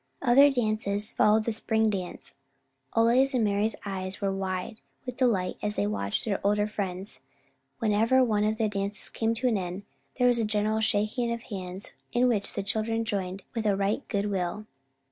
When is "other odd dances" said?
0.23-1.13